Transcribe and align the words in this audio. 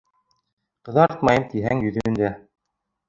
Ҡыҙартмайым 0.89 1.45
тиһәң 1.53 1.85
йөҙөндә 1.89 2.33